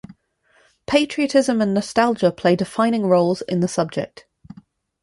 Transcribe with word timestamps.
Patriotism 0.87 1.61
and 1.61 1.75
nostalgia 1.75 2.31
play 2.31 2.55
defining 2.55 3.03
roles 3.05 3.43
in 3.43 3.59
the 3.59 3.67
subject. 3.67 4.25